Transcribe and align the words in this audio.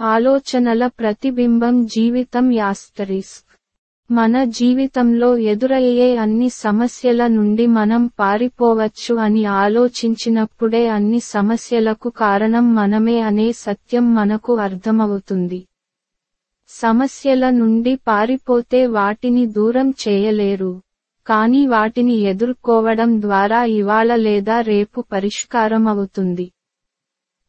ఆలోచనల 0.00 0.86
ప్రతిబింబం 0.86 1.86
జీవితం 1.86 2.52
యాస్తరిస్క్. 2.52 3.58
మన 4.10 4.44
జీవితంలో 4.44 5.36
ఎదురయ్యే 5.36 6.16
అన్ని 6.16 6.48
సమస్యల 6.48 7.26
నుండి 7.26 7.66
మనం 7.66 8.06
పారిపోవచ్చు 8.06 9.14
అని 9.14 9.44
ఆలోచించినప్పుడే 9.44 10.88
అన్ని 10.88 11.20
సమస్యలకు 11.20 12.08
కారణం 12.08 12.74
మనమే 12.74 13.20
అనే 13.20 13.52
సత్యం 13.52 14.14
మనకు 14.14 14.56
అర్థమవుతుంది. 14.56 15.66
సమస్యల 16.68 17.50
నుండి 17.50 17.96
పారిపోతే 17.96 18.86
వాటిని 18.86 19.46
దూరం 19.46 19.90
చేయలేరు. 19.90 20.80
కానీ 21.26 21.66
వాటిని 21.66 22.14
ఎదుర్కోవడం 22.14 23.22
ద్వారా 23.22 23.64
ఇవాళ 23.64 24.14
లేదా 24.16 24.60
రేపు 24.60 25.00
పరిష్కారమవుతుంది. 25.12 26.50